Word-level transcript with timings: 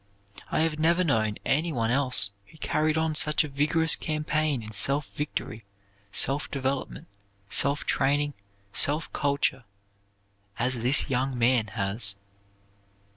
I 0.49 0.61
have 0.61 0.79
never 0.79 1.03
known 1.03 1.35
any 1.45 1.71
one 1.71 1.91
else 1.91 2.31
who 2.47 2.57
carried 2.57 2.97
on 2.97 3.13
such 3.13 3.43
a 3.43 3.47
vigorous 3.47 3.95
campaign 3.95 4.63
in 4.63 4.71
self 4.71 5.05
victory, 5.13 5.63
self 6.11 6.49
development, 6.49 7.05
self 7.49 7.85
training, 7.85 8.33
self 8.73 9.13
culture 9.13 9.63
as 10.57 10.81
this 10.81 11.07
young 11.07 11.37
man 11.37 11.67
has. 11.67 12.15